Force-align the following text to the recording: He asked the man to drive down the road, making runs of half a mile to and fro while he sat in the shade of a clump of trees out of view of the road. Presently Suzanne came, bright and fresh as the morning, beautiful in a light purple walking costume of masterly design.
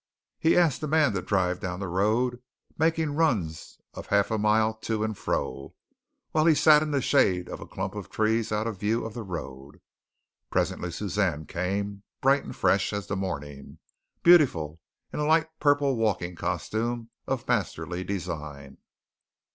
He 0.39 0.57
asked 0.57 0.81
the 0.81 0.87
man 0.87 1.13
to 1.13 1.21
drive 1.21 1.59
down 1.59 1.79
the 1.79 1.87
road, 1.87 2.41
making 2.75 3.13
runs 3.13 3.77
of 3.93 4.07
half 4.07 4.31
a 4.31 4.39
mile 4.39 4.73
to 4.79 5.03
and 5.03 5.15
fro 5.15 5.75
while 6.31 6.47
he 6.47 6.55
sat 6.55 6.81
in 6.81 6.89
the 6.89 7.03
shade 7.03 7.47
of 7.47 7.59
a 7.61 7.67
clump 7.67 7.93
of 7.93 8.09
trees 8.09 8.51
out 8.51 8.65
of 8.65 8.79
view 8.79 9.05
of 9.05 9.13
the 9.13 9.21
road. 9.21 9.79
Presently 10.49 10.91
Suzanne 10.91 11.45
came, 11.45 12.01
bright 12.19 12.43
and 12.43 12.55
fresh 12.55 12.91
as 12.93 13.05
the 13.05 13.15
morning, 13.15 13.77
beautiful 14.23 14.79
in 15.13 15.19
a 15.19 15.23
light 15.25 15.49
purple 15.59 15.95
walking 15.95 16.33
costume 16.35 17.11
of 17.27 17.47
masterly 17.47 18.03
design. 18.03 18.79